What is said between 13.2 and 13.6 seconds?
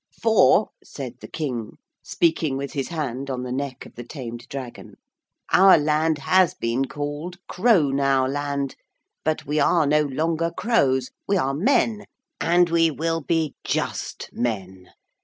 be